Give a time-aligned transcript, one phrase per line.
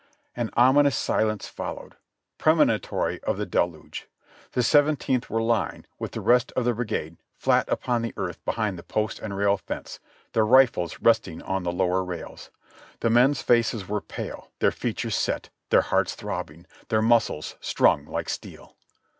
[0.35, 1.95] An ominous silence followed,
[2.39, 4.07] premonitory of the deluge.
[4.53, 8.79] The Seventeenth were lying, with the rest of the brigade, flat upon the earth behind
[8.79, 9.99] the post and rail fence,
[10.33, 12.49] their rifles resting on the lower rails.
[13.01, 18.27] The men's faces were pale, their features set, their hearts throbbing, their muscles strung like
[18.27, 18.75] steel.